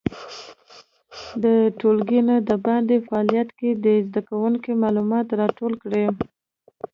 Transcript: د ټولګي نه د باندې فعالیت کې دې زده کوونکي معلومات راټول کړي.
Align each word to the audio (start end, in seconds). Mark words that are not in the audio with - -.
د 1.43 1.45
ټولګي 1.79 2.21
نه 2.29 2.35
د 2.49 2.51
باندې 2.65 2.95
فعالیت 3.07 3.49
کې 3.57 3.69
دې 3.83 3.95
زده 4.07 4.21
کوونکي 4.29 4.71
معلومات 4.83 5.27
راټول 5.39 5.73
کړي. 5.83 6.03